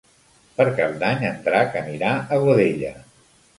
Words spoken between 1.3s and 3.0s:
Drac anirà a Godella.